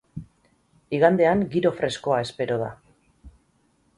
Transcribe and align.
Igandean 0.99 1.43
giro 1.57 1.73
freskoa 1.81 2.19
espero 2.29 2.57
da. 2.65 2.71